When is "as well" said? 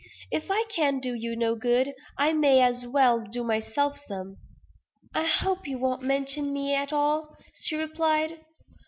2.61-3.19